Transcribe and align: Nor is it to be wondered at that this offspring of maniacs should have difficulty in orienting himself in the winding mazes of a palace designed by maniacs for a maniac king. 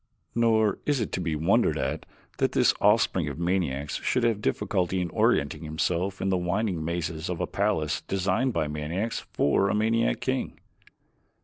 Nor 0.33 0.79
is 0.87 0.99
it 0.99 1.11
to 1.11 1.21
be 1.21 1.35
wondered 1.35 1.77
at 1.77 2.07
that 2.39 2.53
this 2.53 2.73
offspring 2.81 3.27
of 3.27 3.37
maniacs 3.37 3.97
should 3.97 4.23
have 4.23 4.41
difficulty 4.41 4.99
in 4.99 5.11
orienting 5.11 5.63
himself 5.63 6.19
in 6.19 6.29
the 6.29 6.37
winding 6.37 6.83
mazes 6.83 7.29
of 7.29 7.39
a 7.39 7.45
palace 7.45 8.01
designed 8.07 8.51
by 8.51 8.67
maniacs 8.67 9.19
for 9.31 9.69
a 9.69 9.75
maniac 9.75 10.19
king. 10.19 10.57